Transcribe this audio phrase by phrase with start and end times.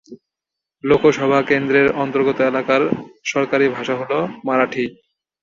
[0.83, 2.81] লোকসভা কেন্দ্রের অন্তর্গত এলাকার
[3.25, 4.11] সরকারি ভাষা হল
[4.47, 4.85] মারাঠি।